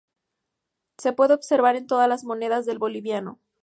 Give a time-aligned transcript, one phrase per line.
[0.97, 3.39] Se puede observar en todas las monedas del boliviano.